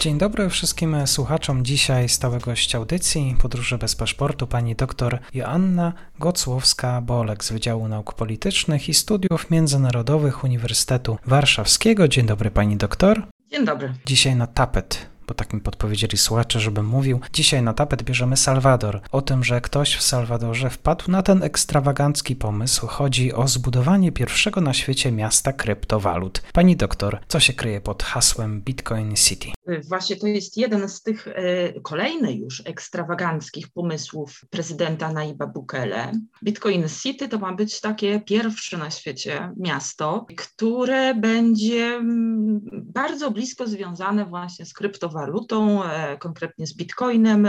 Dzień 0.00 0.18
dobry 0.18 0.48
wszystkim 0.48 1.06
słuchaczom. 1.06 1.64
Dzisiaj 1.64 2.08
stałego 2.08 2.44
gość 2.44 2.74
audycji 2.74 3.36
Podróże 3.40 3.78
bez 3.78 3.96
paszportu 3.96 4.46
pani 4.46 4.76
dr 4.76 5.18
Joanna 5.34 5.92
Gocłowska-Bolek 6.20 7.44
z 7.44 7.52
Wydziału 7.52 7.88
Nauk 7.88 8.14
Politycznych 8.14 8.88
i 8.88 8.94
Studiów 8.94 9.50
Międzynarodowych 9.50 10.44
Uniwersytetu 10.44 11.18
Warszawskiego. 11.26 12.08
Dzień 12.08 12.26
dobry 12.26 12.50
pani 12.50 12.76
doktor. 12.76 13.22
Dzień 13.50 13.64
dobry. 13.64 13.94
Dzisiaj 14.06 14.36
na 14.36 14.46
tapet 14.46 15.06
bo 15.30 15.34
tak 15.34 15.52
mi 15.52 15.60
podpowiedzieli 15.60 16.18
słuchacze, 16.18 16.60
żebym 16.60 16.86
mówił. 16.86 17.20
Dzisiaj 17.32 17.62
na 17.62 17.74
tapet 17.74 18.02
bierzemy 18.02 18.36
Salwador. 18.36 19.00
O 19.12 19.22
tym, 19.22 19.44
że 19.44 19.60
ktoś 19.60 19.96
w 19.96 20.02
Salwadorze 20.02 20.70
wpadł 20.70 21.10
na 21.10 21.22
ten 21.22 21.42
ekstrawagancki 21.42 22.36
pomysł. 22.36 22.86
Chodzi 22.86 23.32
o 23.32 23.48
zbudowanie 23.48 24.12
pierwszego 24.12 24.60
na 24.60 24.72
świecie 24.74 25.12
miasta 25.12 25.52
kryptowalut. 25.52 26.42
Pani 26.52 26.76
doktor, 26.76 27.18
co 27.28 27.40
się 27.40 27.52
kryje 27.52 27.80
pod 27.80 28.02
hasłem 28.02 28.60
Bitcoin 28.60 29.16
City? 29.16 29.48
Właśnie 29.88 30.16
to 30.16 30.26
jest 30.26 30.56
jeden 30.56 30.88
z 30.88 31.02
tych 31.02 31.28
e, 31.28 31.80
kolejnych 31.80 32.38
już 32.38 32.62
ekstrawaganckich 32.66 33.68
pomysłów 33.68 34.40
prezydenta 34.50 35.12
Naiba 35.12 35.46
Bukele. 35.46 36.12
Bitcoin 36.44 36.88
City 37.02 37.28
to 37.28 37.38
ma 37.38 37.54
być 37.54 37.80
takie 37.80 38.20
pierwsze 38.20 38.78
na 38.78 38.90
świecie 38.90 39.52
miasto, 39.56 40.26
które 40.36 41.14
będzie 41.14 41.86
mm, 41.86 42.60
bardzo 42.94 43.30
blisko 43.30 43.66
związane 43.66 44.26
właśnie 44.26 44.66
z 44.66 44.72
kryptowalutą 44.72 45.19
kryptowalutą, 45.20 45.84
e, 45.84 46.18
konkretnie 46.18 46.66
z 46.66 46.76
bitcoinem. 46.76 47.48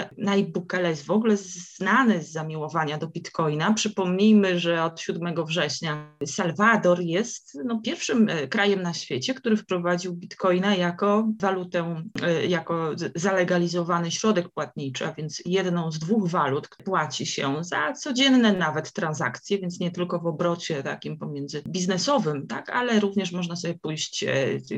Bukele 0.53 0.89
jest 0.89 1.05
w 1.05 1.11
ogóle 1.11 1.37
znany 1.37 2.23
z 2.23 2.31
zamiłowania 2.31 2.97
do 2.97 3.07
bitcoina. 3.07 3.73
Przypomnijmy, 3.73 4.59
że 4.59 4.83
od 4.83 4.99
7 4.99 5.45
września 5.45 6.15
Salwador 6.25 6.99
jest 6.99 7.57
no, 7.65 7.81
pierwszym 7.83 8.29
e, 8.29 8.47
krajem 8.47 8.81
na 8.81 8.93
świecie, 8.93 9.33
który 9.33 9.57
wprowadził 9.57 10.13
bitcoina 10.13 10.75
jako 10.75 11.27
walutę, 11.39 12.03
e, 12.21 12.45
jako 12.45 12.91
zalegalizowany 13.15 14.11
środek 14.11 14.49
płatniczy, 14.49 15.07
a 15.07 15.13
więc 15.13 15.41
jedną 15.45 15.91
z 15.91 15.99
dwóch 15.99 16.29
walut 16.29 16.67
płaci 16.85 17.25
się 17.25 17.63
za 17.63 17.93
codzienne 17.93 18.53
nawet 18.53 18.93
transakcje, 18.93 19.59
więc 19.59 19.79
nie 19.79 19.91
tylko 19.91 20.19
w 20.19 20.25
obrocie 20.25 20.83
takim 20.83 21.17
pomiędzy 21.17 21.63
biznesowym, 21.67 22.47
tak, 22.47 22.69
ale 22.69 22.99
również 22.99 23.31
można 23.31 23.55
sobie 23.55 23.73
pójść 23.81 24.25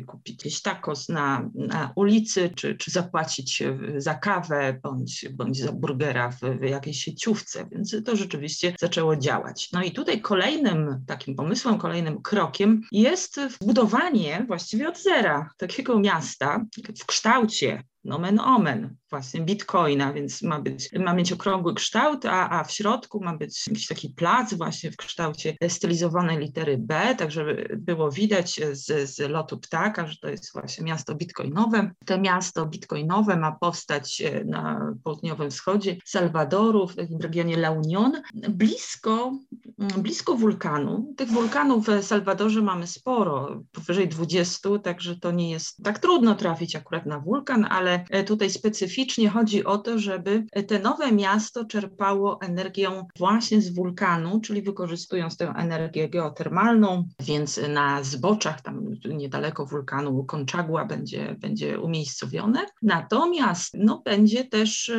kupić 0.08 0.38
gdzieś 0.38 0.62
tacos 0.62 1.10
na, 1.10 1.50
na 1.56 1.94
ulicy, 1.96 2.50
czy, 2.56 2.73
czy 2.78 2.92
zapłacić 2.92 3.64
za 3.98 4.14
kawę 4.14 4.80
bądź, 4.84 5.26
bądź 5.32 5.60
za 5.60 5.72
burgera 5.72 6.32
w, 6.32 6.40
w 6.40 6.64
jakiejś 6.64 7.04
sieciówce, 7.04 7.68
więc 7.72 7.96
to 8.06 8.16
rzeczywiście 8.16 8.76
zaczęło 8.80 9.16
działać. 9.16 9.70
No 9.72 9.84
i 9.84 9.92
tutaj 9.92 10.22
kolejnym 10.22 11.04
takim 11.08 11.36
pomysłem, 11.36 11.78
kolejnym 11.78 12.22
krokiem 12.22 12.82
jest 12.92 13.40
budowanie 13.62 14.46
właściwie 14.48 14.90
od 14.90 15.02
zera 15.02 15.50
takiego 15.58 16.00
miasta 16.00 16.66
w 17.00 17.06
kształcie 17.06 17.84
nomen 18.06 18.40
omen, 18.40 18.96
właśnie 19.10 19.42
bitcoina, 19.42 20.14
więc 20.14 20.42
ma, 20.42 20.60
być, 20.60 20.90
ma 21.00 21.14
mieć 21.14 21.32
okrągły 21.32 21.74
kształt, 21.74 22.26
a, 22.26 22.50
a 22.50 22.64
w 22.64 22.72
środku 22.72 23.24
ma 23.24 23.38
być 23.38 23.68
jakiś 23.68 23.88
taki 23.88 24.10
plac 24.10 24.54
właśnie 24.54 24.92
w 24.92 24.98
kształcie 24.98 25.56
stylizowanej 25.68 26.38
litery 26.38 26.78
B, 26.78 27.16
tak 27.18 27.32
żeby 27.32 27.78
było 27.80 28.12
widać 28.12 28.62
z, 28.72 29.10
z 29.10 29.20
lotu 29.20 29.58
ptaka, 29.60 30.08
że 30.08 30.18
to 30.22 30.30
jest 30.30 30.54
właśnie 30.54 30.84
miasto 30.86 31.16
bitcoinowe. 31.16 31.92
To 32.06 32.20
miasto 32.20 32.66
bitcoinowe 32.66 33.38
ma 33.38 33.52
powstać 33.52 34.22
e, 34.22 34.44
na 34.44 34.94
południowym 35.04 35.52
wschodzie 35.52 35.98
Salwadoru, 36.06 36.88
w 36.88 36.96
takim 36.96 37.20
regionie 37.20 37.56
La 37.56 37.72
Union, 37.72 38.22
blisko, 38.34 39.40
mm, 39.80 40.02
blisko 40.02 40.36
wulkanu. 40.36 41.14
Tych 41.18 41.30
wulkanów 41.30 41.88
w 41.88 42.04
Salwadorze 42.04 42.62
mamy 42.62 42.88
sporo, 42.88 43.64
powyżej 43.72 44.08
20, 44.08 44.80
także 44.84 45.20
to 45.20 45.32
nie 45.32 45.52
jest 45.52 45.84
tak 45.84 46.00
trudno 46.00 46.36
trafić 46.36 46.76
akurat 46.76 47.06
na 47.06 47.20
wulkan, 47.20 47.66
ale 47.70 47.93
E, 48.10 48.24
tutaj 48.24 48.50
specyficznie 48.50 49.30
chodzi 49.30 49.64
o 49.64 49.78
to, 49.78 50.00
żeby 50.00 50.46
te 50.68 50.80
nowe 50.80 51.12
miasto 51.12 51.66
czerpało 51.66 52.42
energię 52.42 52.90
właśnie 53.18 53.62
z 53.62 53.76
wulkanu, 53.76 54.42
czyli 54.42 54.62
wykorzystując 54.62 55.38
tę 55.38 55.54
energię 55.58 56.10
geotermalną, 56.10 57.08
więc 57.20 57.60
na 57.70 58.04
zboczach, 58.04 58.62
tam 58.62 58.86
niedaleko 59.06 59.66
wulkanu 59.66 60.24
Konczagła 60.24 60.86
będzie, 60.86 61.36
będzie 61.40 61.80
umiejscowione. 61.80 62.66
Natomiast 62.82 63.74
no, 63.78 64.02
będzie 64.06 64.46
też 64.46 64.92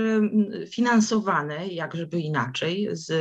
finansowane, 0.71 1.67
jak 1.67 1.95
żeby 1.95 2.21
inaczej, 2.21 2.89
z 2.93 3.13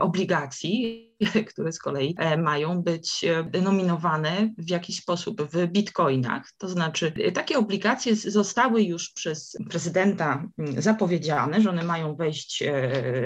obligacji 0.00 1.09
które 1.52 1.72
z 1.72 1.78
kolei 1.78 2.14
e, 2.18 2.36
mają 2.36 2.82
być 2.82 3.24
e, 3.24 3.44
denominowane 3.44 4.50
w 4.58 4.70
jakiś 4.70 4.96
sposób 4.96 5.42
w 5.42 5.66
bitcoinach. 5.66 6.52
To 6.58 6.68
znaczy, 6.68 7.12
e, 7.16 7.32
takie 7.32 7.58
obligacje 7.58 8.16
zostały 8.16 8.82
już 8.82 9.10
przez 9.10 9.56
prezydenta 9.70 10.44
mm, 10.58 10.82
zapowiedziane, 10.82 11.60
że 11.60 11.70
one 11.70 11.84
mają 11.84 12.16
wejść 12.16 12.64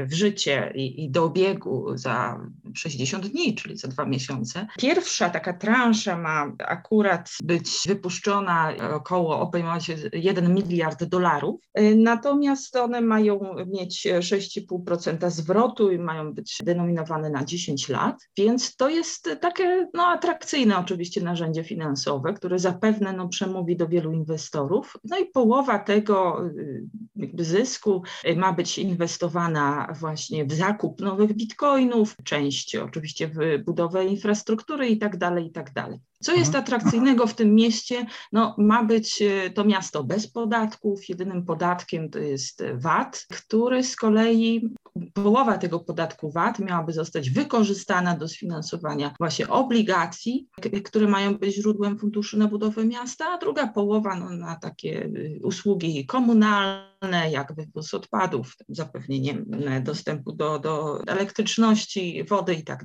w 0.06 0.14
życie 0.14 0.72
i, 0.74 1.04
i 1.04 1.10
do 1.10 1.24
obiegu 1.24 1.86
za 1.94 2.40
60 2.74 3.26
dni, 3.26 3.54
czyli 3.54 3.76
za 3.76 3.88
dwa 3.88 4.04
miesiące. 4.04 4.66
Pierwsza 4.78 5.30
taka 5.30 5.52
transza 5.52 6.16
ma 6.18 6.52
akurat 6.58 7.30
być 7.42 7.68
wypuszczona 7.86 8.72
około 8.94 9.40
obejmować 9.40 9.90
1 10.12 10.54
miliard 10.54 11.04
dolarów, 11.04 11.60
natomiast 11.96 12.76
one 12.76 13.00
mają 13.00 13.40
mieć 13.66 14.06
6,5% 14.06 15.30
zwrotu 15.30 15.92
i 15.92 15.98
mają 15.98 16.32
być 16.32 16.58
denominowane 16.64 17.30
na 17.30 17.44
10 17.44 17.83
lat, 17.88 18.28
więc 18.36 18.76
to 18.76 18.88
jest 18.88 19.30
takie 19.40 19.88
no, 19.94 20.06
atrakcyjne 20.06 20.78
oczywiście 20.78 21.20
narzędzie 21.20 21.64
finansowe, 21.64 22.32
które 22.32 22.58
zapewne 22.58 23.12
no, 23.12 23.28
przemówi 23.28 23.76
do 23.76 23.88
wielu 23.88 24.12
inwestorów. 24.12 24.96
No 25.04 25.18
i 25.18 25.26
połowa 25.26 25.78
tego 25.78 26.46
y, 26.46 27.44
zysku 27.44 28.02
ma 28.36 28.52
być 28.52 28.78
inwestowana 28.78 29.92
właśnie 30.00 30.44
w 30.44 30.52
zakup 30.52 31.00
nowych 31.00 31.32
bitcoinów, 31.32 32.16
część 32.24 32.76
oczywiście 32.76 33.28
w 33.28 33.64
budowę 33.64 34.04
infrastruktury 34.04 34.88
i 34.88 34.98
tak 34.98 35.16
dalej, 35.16 35.46
i 35.46 35.52
tak 35.52 35.72
dalej. 35.72 35.98
Co 36.20 36.32
jest 36.32 36.54
mhm. 36.54 36.64
atrakcyjnego 36.64 37.26
w 37.26 37.34
tym 37.34 37.54
mieście? 37.54 38.06
No, 38.32 38.54
ma 38.58 38.84
być 38.84 39.22
y, 39.22 39.50
to 39.54 39.64
miasto 39.64 40.04
bez 40.04 40.26
podatków. 40.26 41.08
Jedynym 41.08 41.44
podatkiem 41.44 42.10
to 42.10 42.18
jest 42.18 42.62
VAT, 42.74 43.26
który 43.30 43.82
z 43.82 43.96
kolei 43.96 44.74
połowa 45.12 45.58
tego 45.58 45.80
podatku 45.80 46.30
VAT 46.30 46.58
miałaby 46.58 46.92
zostać 46.92 47.30
wykorzystana 47.30 47.73
do 48.18 48.28
sfinansowania 48.28 49.14
właśnie 49.18 49.48
obligacji, 49.48 50.48
które 50.84 51.08
mają 51.08 51.34
być 51.34 51.54
źródłem 51.54 51.98
funduszy 51.98 52.38
na 52.38 52.48
budowę 52.48 52.84
miasta, 52.84 53.24
a 53.26 53.38
druga 53.38 53.66
połowa 53.66 54.16
no, 54.16 54.30
na 54.30 54.56
takie 54.56 55.04
y, 55.04 55.40
usługi 55.42 56.06
komunalne, 56.06 57.30
jak 57.30 57.54
wywóz 57.54 57.94
odpadów, 57.94 58.56
zapewnienie 58.68 59.38
dostępu 59.82 60.32
do, 60.32 60.58
do 60.58 61.02
elektryczności, 61.06 62.24
wody 62.24 62.54
i 62.54 62.64
tak. 62.64 62.84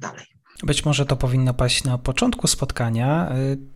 Być 0.64 0.86
może 0.86 1.06
to 1.06 1.16
powinno 1.16 1.54
paść 1.54 1.84
na 1.84 1.98
początku 1.98 2.48
spotkania, 2.48 3.32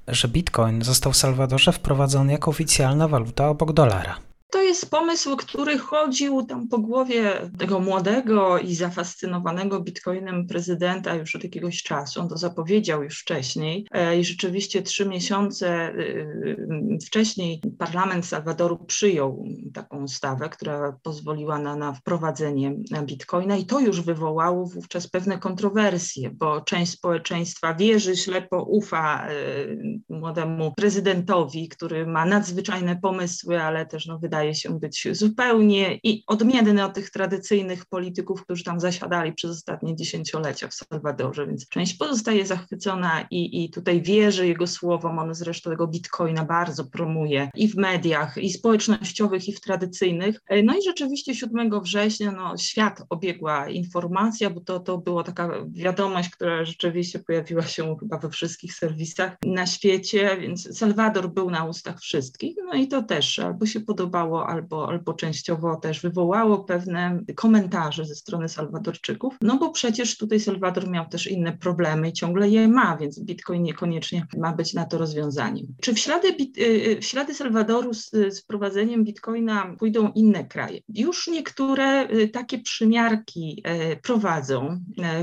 y, 0.08 0.16
że 0.16 0.28
Bitcoin 0.28 0.82
został 0.82 1.12
w 1.12 1.18
Salwadorze 1.18 1.72
wprowadzony 1.72 2.32
jako 2.32 2.52
oficjalna 2.52 3.08
waluta 3.08 3.50
obok 3.50 3.74
dolara. 3.74 4.33
To 4.54 4.62
jest 4.62 4.92
pomysł, 4.92 5.38
który 5.38 5.78
chodził 5.78 6.44
tam 6.44 6.68
po 6.68 6.78
głowie 6.78 7.50
tego 7.58 7.80
młodego 7.80 8.60
i 8.60 8.76
zafascynowanego 8.76 9.80
bitcoinem 9.80 10.48
prezydenta 10.48 11.16
już 11.16 11.36
od 11.36 11.44
jakiegoś 11.44 11.84
czasu. 11.84 12.22
On 12.22 12.30
to 12.30 12.38
zapowiedział 12.38 13.04
już 13.04 13.22
wcześniej 13.22 13.88
e, 13.92 14.20
i 14.20 14.26
rzeczywiście 14.26 14.82
trzy 14.82 15.06
miesiące 15.06 15.90
y, 15.90 16.00
y, 16.00 16.98
wcześniej 17.06 17.62
parlament 17.78 18.26
Salwadoru 18.26 18.78
przyjął 18.78 19.46
taką 19.74 20.04
ustawę, 20.04 20.50
która 20.50 21.00
pozwoliła 21.04 21.60
na, 21.60 21.76
na 21.76 21.94
wprowadzenie 21.94 22.76
bitcoina 23.04 23.58
i 23.58 23.66
to 23.66 23.80
już 23.80 24.02
wywołało 24.02 24.66
wówczas 24.66 25.08
pewne 25.08 25.38
kontrowersje, 25.38 26.30
bo 26.30 26.62
część 26.62 26.92
społeczeństwa 26.92 27.74
wierzy, 27.74 28.18
ślepo 28.18 28.64
ufa 28.64 29.28
y, 29.32 30.02
młodemu 30.10 30.74
prezydentowi, 30.78 31.70
który 31.70 32.08
ma 32.08 32.26
nadzwyczajne 32.26 32.96
pomysły, 32.96 33.62
ale 33.62 33.86
też 33.86 34.06
no, 34.06 34.20
wydaje 34.20 34.43
wydaje 34.44 34.56
się 34.56 34.80
być 34.80 35.08
zupełnie 35.12 36.00
i 36.04 36.24
odmienny 36.28 36.86
od 36.86 36.94
tych 36.94 37.10
tradycyjnych 37.10 37.86
polityków, 37.86 38.44
którzy 38.44 38.64
tam 38.64 38.80
zasiadali 38.80 39.34
przez 39.34 39.52
ostatnie 39.52 39.96
dziesięciolecia 39.96 40.68
w 40.68 40.74
Salwadorze, 40.74 41.48
więc 41.48 41.70
część 41.70 41.94
pozostaje 41.94 42.46
zachwycona 42.46 43.28
i, 43.32 43.64
i 43.64 43.70
tutaj 43.70 44.02
wierzy 44.02 44.48
jego 44.48 44.68
słowom. 44.68 45.20
On 45.20 45.36
zresztą 45.36 45.70
tego 45.70 45.88
bitcoina 45.88 46.46
bardzo 46.46 46.86
promuje 46.86 47.50
i 47.56 47.68
w 47.68 47.76
mediach, 47.76 48.38
i 48.38 48.50
społecznościowych, 48.50 49.48
i 49.50 49.54
w 49.54 49.62
tradycyjnych. 49.62 50.42
No 50.64 50.78
i 50.78 50.84
rzeczywiście 50.84 51.36
7 51.36 51.82
września 51.82 52.32
no, 52.32 52.58
świat 52.58 53.04
obiegła 53.10 53.70
informacja, 53.70 54.50
bo 54.50 54.62
to, 54.62 54.80
to 54.80 54.98
była 54.98 55.24
taka 55.24 55.52
wiadomość, 55.68 56.30
która 56.30 56.66
rzeczywiście 56.66 57.20
pojawiła 57.20 57.64
się 57.64 57.96
chyba 58.00 58.18
we 58.18 58.30
wszystkich 58.30 58.74
serwisach 58.74 59.38
na 59.46 59.66
świecie, 59.66 60.38
więc 60.42 60.78
Salwador 60.78 61.30
był 61.30 61.50
na 61.50 61.66
ustach 61.66 62.00
wszystkich, 62.00 62.56
no 62.66 62.74
i 62.74 62.88
to 62.88 63.04
też 63.04 63.40
albo 63.40 63.66
się 63.66 63.80
podobało, 63.82 64.33
albo, 64.42 64.88
albo 64.90 65.14
częściowo 65.14 65.76
też 65.76 66.02
wywołało 66.02 66.64
pewne 66.64 67.20
komentarze 67.36 68.06
ze 68.06 68.16
strony 68.16 68.50
Salwadorczyków, 68.50 69.38
no 69.42 69.58
bo 69.58 69.72
przecież 69.72 70.18
tutaj 70.18 70.40
Salwador 70.40 70.90
miał 70.90 71.10
też 71.10 71.28
inne 71.28 71.58
problemy 71.58 72.10
i 72.10 72.14
ciągle 72.14 72.50
je 72.50 72.68
ma, 72.68 72.98
więc 72.98 73.20
Bitcoin 73.20 73.64
niekoniecznie 73.64 74.28
ma 74.38 74.54
być 74.54 74.74
na 74.74 74.86
to 74.86 74.98
rozwiązaniem. 74.98 75.68
Czy 75.82 75.94
w 75.94 76.00
ślady, 76.00 76.28
y, 76.28 76.62
y, 76.62 77.02
w 77.02 77.06
ślady 77.06 77.34
Salwadoru 77.34 77.94
z, 77.94 78.10
z 78.10 78.44
wprowadzeniem 78.44 79.04
Bitcoina 79.04 79.76
pójdą 79.80 80.12
inne 80.16 80.46
kraje? 80.46 80.80
Już 80.90 81.28
niektóre 81.28 82.10
y, 82.12 82.28
takie 82.28 82.60
przymiarki 82.60 83.64
prowadzą. 84.04 84.80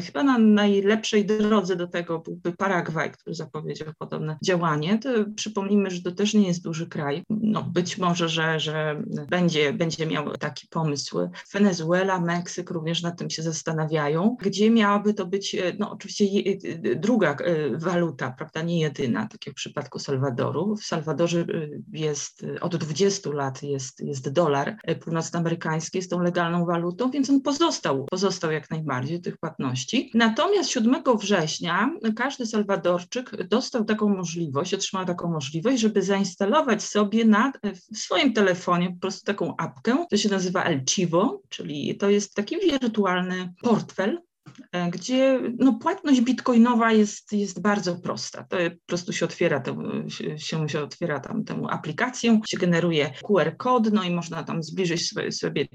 Chyba 0.07 0.23
na 0.23 0.39
najlepszej 0.39 1.27
drodze 1.27 1.77
do 1.77 1.87
tego 1.87 2.19
byłby 2.19 2.53
Paragwaj, 2.53 3.11
który 3.11 3.35
zapowiedział 3.35 3.89
podobne 3.99 4.39
działanie. 4.45 4.99
To 4.99 5.09
przypomnijmy, 5.37 5.91
że 5.91 6.03
to 6.03 6.13
też 6.13 6.35
nie 6.35 6.47
jest 6.47 6.63
duży 6.63 6.87
kraj. 6.87 7.23
No, 7.31 7.63
być 7.63 7.99
może, 7.99 8.29
że, 8.29 8.61
że 8.61 8.90
będzie, 9.29 9.73
będzie 9.73 10.07
miał 10.07 10.37
taki 10.37 10.67
pomysł. 10.67 11.19
Wenezuela, 11.53 12.21
Meksyk 12.21 12.71
również 12.71 13.03
nad 13.03 13.19
tym 13.19 13.31
się 13.31 13.43
zastanawiają, 13.43 14.37
gdzie 14.41 14.71
miałaby 14.71 15.15
to 15.15 15.27
być, 15.27 15.57
no 15.79 15.91
oczywiście 15.91 16.27
druga 16.97 17.37
waluta, 17.75 18.35
prawda, 18.39 18.63
nie 18.63 18.81
jedyna, 18.81 19.29
tak 19.29 19.47
jak 19.47 19.55
w 19.55 19.57
przypadku 19.57 19.99
Salwadoru. 19.99 20.77
W 20.77 20.85
Salwadorze 20.85 21.47
jest 21.93 22.47
od 22.61 22.77
20 22.77 23.31
lat 23.31 23.63
jest, 23.63 24.01
jest 24.01 24.33
dolar 24.33 24.77
północnoamerykański, 25.05 25.99
jest 25.99 26.11
tą 26.11 26.23
legalną 26.23 26.65
walutą, 26.65 27.11
więc 27.11 27.31
on 27.31 27.41
pozostał, 27.41 28.05
pozostał 28.05 28.53
jak 28.53 28.71
najbardziej 28.71 29.21
tych 29.21 29.39
płatności. 29.39 30.11
Natomiast 30.15 30.71
7 30.71 31.03
września 31.21 31.91
każdy 32.17 32.47
Salwadorczyk 32.47 33.47
dostał 33.47 33.85
taką 33.85 34.09
możliwość, 34.09 34.75
otrzymał 34.75 35.07
taką 35.07 35.33
możliwość, 35.33 35.81
żeby 35.81 36.03
zainstalować 36.03 36.83
sobie 36.83 37.25
na, 37.25 37.53
w 37.93 37.99
swoim 37.99 38.33
telefonie 38.33 38.80
po 38.89 39.01
prostu 39.01 39.25
taką 39.25 39.57
apkę, 39.57 40.07
to 40.11 40.17
się 40.17 40.29
nazywa 40.29 40.65
El 40.65 40.85
Chivo, 40.91 41.43
czyli 41.49 41.97
to 41.97 42.11
jest 42.11 42.35
taki 42.35 42.57
wirtualny 42.61 43.53
portfel, 43.63 44.23
e, 44.73 44.91
gdzie 44.91 45.41
no, 45.59 45.73
płatność 45.73 46.21
bitcoinowa 46.21 46.93
jest, 46.93 47.33
jest 47.33 47.63
bardzo 47.63 47.97
prosta. 47.97 48.45
To 48.45 48.57
po 48.57 48.87
prostu 48.87 49.13
się 49.13 49.25
otwiera, 49.25 49.61
to, 49.61 49.77
się, 50.37 50.69
się 50.69 50.81
otwiera 50.81 51.21
tam 51.21 51.45
tę 51.45 51.63
aplikację, 51.71 52.41
się 52.47 52.59
generuje 52.59 53.11
QR 53.23 53.57
kod, 53.57 53.93
no 53.93 54.03
i 54.03 54.11
można 54.11 54.43
tam 54.43 54.63
zbliżyć 54.63 55.09
sobie, 55.09 55.33
sobie 55.33 55.69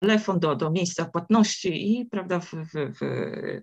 telefon 0.00 0.38
do, 0.38 0.56
do 0.56 0.70
miejsca 0.70 1.04
płatności 1.04 2.00
i 2.00 2.06
prawda, 2.06 2.40
w, 2.40 2.50
w, 2.50 2.72
w 3.00 3.04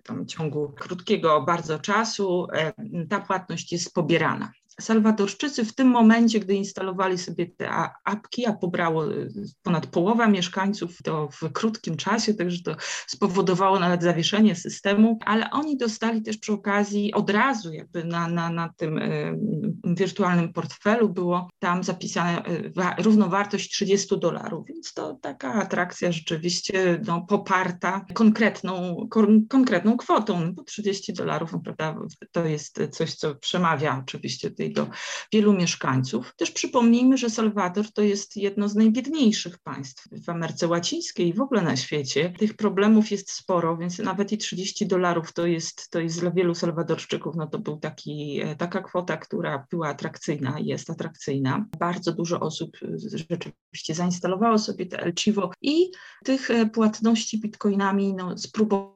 tam 0.04 0.26
ciągu 0.26 0.72
krótkiego 0.78 1.42
bardzo 1.42 1.78
czasu 1.78 2.46
e, 2.52 2.72
ta 3.08 3.20
płatność 3.20 3.72
jest 3.72 3.94
pobierana. 3.94 4.52
Salwadorczycy 4.80 5.64
w 5.64 5.74
tym 5.74 5.88
momencie, 5.88 6.40
gdy 6.40 6.54
instalowali 6.54 7.18
sobie 7.18 7.46
te 7.46 7.70
apki, 8.04 8.46
a 8.46 8.52
pobrało 8.52 9.12
y, 9.12 9.28
ponad 9.62 9.86
połowa 9.86 10.28
mieszkańców 10.28 11.02
to 11.02 11.28
w 11.28 11.52
krótkim 11.52 11.96
czasie, 11.96 12.34
także 12.34 12.62
to 12.62 12.76
spowodowało 13.06 13.78
nawet 13.78 14.02
zawieszenie 14.02 14.56
systemu, 14.56 15.18
ale 15.24 15.50
oni 15.50 15.76
dostali 15.76 16.22
też 16.22 16.38
przy 16.38 16.52
okazji 16.52 17.14
od 17.14 17.30
razu 17.30 17.72
jakby 17.72 18.04
na, 18.04 18.28
na, 18.28 18.50
na 18.50 18.68
tym 18.76 18.98
y, 18.98 19.38
wirtualnym 19.84 20.52
portfelu 20.52 21.08
było 21.08 21.48
tam 21.58 21.84
zapisane 21.84 22.42
y, 22.48 22.72
równowartość 23.02 23.70
30 23.70 24.18
dolarów, 24.18 24.66
więc 24.66 24.94
to 24.94 25.18
taka 25.22 25.52
atrakcja 25.52 26.12
rzeczywiście 26.12 27.00
no, 27.06 27.20
poparta 27.28 28.06
konkretną, 28.14 28.96
kon, 29.10 29.46
konkretną 29.46 29.96
kwotą, 29.96 30.54
bo 30.54 30.64
30 30.64 31.12
dolarów 31.12 31.52
no, 31.52 31.60
prawda, 31.60 31.96
to 32.32 32.44
jest 32.44 32.80
coś, 32.90 33.14
co 33.14 33.34
przemawia 33.34 34.00
oczywiście 34.02 34.50
do 34.70 34.86
wielu 35.32 35.52
mieszkańców. 35.52 36.32
Też 36.36 36.50
przypomnijmy, 36.50 37.18
że 37.18 37.30
Salwador 37.30 37.92
to 37.92 38.02
jest 38.02 38.36
jedno 38.36 38.68
z 38.68 38.74
najbiedniejszych 38.74 39.58
państw 39.58 40.08
w 40.24 40.28
Ameryce 40.28 40.68
Łacińskiej 40.68 41.28
i 41.28 41.34
w 41.34 41.40
ogóle 41.40 41.62
na 41.62 41.76
świecie. 41.76 42.34
Tych 42.38 42.54
problemów 42.56 43.10
jest 43.10 43.30
sporo, 43.30 43.76
więc 43.76 43.98
nawet 43.98 44.32
i 44.32 44.38
30 44.38 44.86
dolarów 44.86 45.32
to 45.32 45.46
jest, 45.46 45.90
to 45.90 46.00
jest 46.00 46.20
dla 46.20 46.30
wielu 46.30 46.54
Salwadorczyków, 46.54 47.36
no 47.36 47.46
to 47.46 47.58
był 47.58 47.76
taki, 47.76 48.40
e, 48.40 48.56
taka 48.56 48.82
kwota, 48.82 49.16
która 49.16 49.66
była 49.70 49.88
atrakcyjna, 49.88 50.56
jest 50.60 50.90
atrakcyjna. 50.90 51.66
Bardzo 51.78 52.12
dużo 52.12 52.40
osób 52.40 52.70
rzeczywiście 53.14 53.94
zainstalowało 53.94 54.58
sobie 54.58 54.86
te 54.86 55.02
El 55.02 55.12
Chivo 55.18 55.50
i 55.62 55.90
tych 56.24 56.50
e, 56.50 56.66
płatności 56.66 57.40
bitcoinami 57.40 58.14
no, 58.14 58.38
spróbowało 58.38 58.93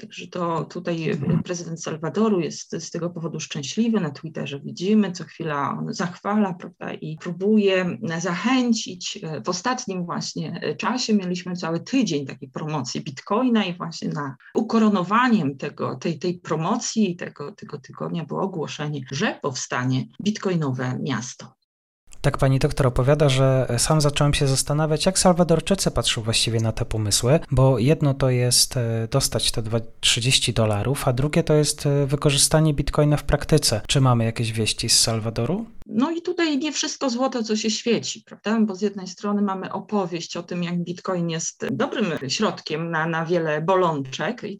Także 0.00 0.26
to 0.26 0.64
tutaj 0.64 1.10
mhm. 1.10 1.42
prezydent 1.42 1.82
Salwadoru 1.82 2.40
jest 2.40 2.76
z 2.78 2.90
tego 2.90 3.10
powodu 3.10 3.40
szczęśliwy. 3.40 4.00
Na 4.00 4.10
Twitterze 4.10 4.60
widzimy, 4.60 5.12
co 5.12 5.24
chwila 5.24 5.70
on 5.78 5.94
zachwala 5.94 6.54
prawda, 6.54 6.92
i 6.92 7.18
próbuje 7.20 7.98
zachęcić. 8.18 9.18
W 9.44 9.48
ostatnim 9.48 10.04
właśnie 10.04 10.76
czasie 10.78 11.14
mieliśmy 11.14 11.56
cały 11.56 11.80
tydzień 11.80 12.26
takiej 12.26 12.48
promocji 12.48 13.00
Bitcoina 13.00 13.64
i 13.64 13.76
właśnie 13.76 14.08
na 14.08 14.36
ukoronowaniem 14.54 15.56
tego, 15.56 15.96
tej, 15.96 16.18
tej 16.18 16.38
promocji, 16.38 17.16
tego, 17.16 17.52
tego 17.52 17.78
tygodnia 17.78 18.24
było 18.24 18.42
ogłoszenie, 18.42 19.00
że 19.12 19.38
powstanie 19.42 20.04
bitcoinowe 20.22 20.98
miasto. 21.02 21.59
Tak 22.20 22.38
pani 22.38 22.58
doktor 22.58 22.86
opowiada, 22.86 23.28
że 23.28 23.66
sam 23.78 24.00
zacząłem 24.00 24.34
się 24.34 24.46
zastanawiać, 24.46 25.06
jak 25.06 25.18
Salwadorczycy 25.18 25.90
patrzą 25.90 26.22
właściwie 26.22 26.60
na 26.60 26.72
te 26.72 26.84
pomysły, 26.84 27.40
bo 27.50 27.78
jedno 27.78 28.14
to 28.14 28.30
jest 28.30 28.76
e, 28.76 29.08
dostać 29.10 29.50
te 29.50 29.62
30 30.00 30.52
dolarów, 30.52 31.08
a 31.08 31.12
drugie 31.12 31.42
to 31.42 31.54
jest 31.54 31.86
e, 31.86 32.06
wykorzystanie 32.06 32.74
bitcoina 32.74 33.16
w 33.16 33.22
praktyce. 33.22 33.80
Czy 33.86 34.00
mamy 34.00 34.24
jakieś 34.24 34.52
wieści 34.52 34.88
z 34.88 35.00
Salwadoru? 35.00 35.66
No 35.92 36.10
i 36.10 36.22
tutaj 36.22 36.58
nie 36.58 36.72
wszystko 36.72 37.10
złoto, 37.10 37.42
co 37.42 37.56
się 37.56 37.70
świeci, 37.70 38.22
prawda? 38.26 38.60
Bo 38.60 38.74
z 38.74 38.82
jednej 38.82 39.06
strony 39.06 39.42
mamy 39.42 39.72
opowieść 39.72 40.36
o 40.36 40.42
tym, 40.42 40.62
jak 40.62 40.78
Bitcoin 40.78 41.30
jest 41.30 41.66
dobrym 41.72 42.06
środkiem 42.28 42.90
na, 42.90 43.06
na 43.06 43.26
wiele 43.26 43.60
bolączek. 43.60 44.44
I 44.44 44.58